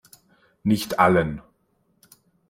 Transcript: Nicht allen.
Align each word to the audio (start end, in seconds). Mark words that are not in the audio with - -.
Nicht 0.63 0.97
allen. 0.97 1.43